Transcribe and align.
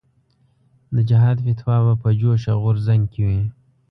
د 0.95 0.97
جهاد 1.09 1.37
فتوا 1.45 1.77
به 1.85 1.93
په 2.03 2.09
جوش 2.19 2.41
او 2.51 2.57
غورځنګ 2.63 3.03
کې 3.13 3.21
وي. 3.29 3.41